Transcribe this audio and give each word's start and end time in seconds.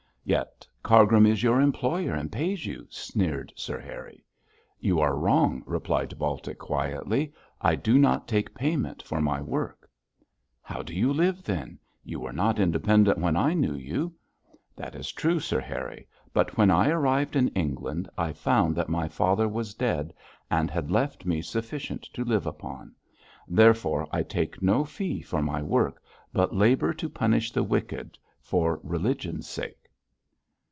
'Yet 0.23 0.67
Cargrim 0.83 1.25
is 1.25 1.41
your 1.41 1.59
employer, 1.59 2.13
and 2.13 2.31
pays 2.31 2.65
you,' 2.67 2.85
sneered 2.91 3.51
Sir 3.55 3.79
Harry. 3.79 4.23
'You 4.79 4.99
are 4.99 5.17
wrong,' 5.17 5.63
replied 5.65 6.17
Baltic, 6.19 6.59
quietly. 6.59 7.33
'I 7.59 7.75
do 7.77 7.97
not 7.97 8.27
take 8.29 8.53
payment 8.53 9.01
for 9.01 9.19
my 9.19 9.41
work.' 9.41 9.89
'How 10.61 10.83
do 10.83 10.93
you 10.95 11.11
live 11.11 11.41
then? 11.43 11.79
You 12.03 12.19
were 12.19 12.31
not 12.31 12.59
independent 12.59 13.17
when 13.17 13.35
I 13.35 13.55
knew 13.55 13.73
you.' 13.73 14.13
'That 14.75 14.93
is 14.95 15.11
true, 15.11 15.39
Sir 15.39 15.59
Harry, 15.59 16.07
but 16.33 16.55
when 16.55 16.69
I 16.69 16.89
arrived 16.89 17.35
in 17.35 17.47
England 17.49 18.07
I 18.15 18.31
found 18.31 18.75
that 18.75 18.89
my 18.89 19.07
father 19.07 19.49
was 19.49 19.73
dead, 19.73 20.13
and 20.51 20.69
had 20.69 20.91
left 20.91 21.25
me 21.25 21.41
sufficient 21.41 22.03
to 22.13 22.23
live 22.23 22.45
upon. 22.45 22.93
Therefore 23.49 24.07
I 24.11 24.21
take 24.21 24.61
no 24.61 24.85
fee 24.85 25.23
for 25.23 25.41
my 25.41 25.63
work, 25.63 25.99
but 26.31 26.53
labour 26.55 26.93
to 26.93 27.09
punish 27.09 27.51
the 27.51 27.63
wicked, 27.63 28.19
for 28.39 28.79
religion's 28.83 29.49
sake.' 29.49 29.77